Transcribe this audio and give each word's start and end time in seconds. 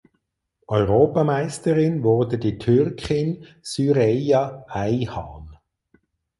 Europameisterin 0.65 2.01
wurde 2.01 2.39
die 2.39 2.57
Türkin 2.57 3.45
Süreyya 3.61 4.65
Ayhan. 4.67 5.59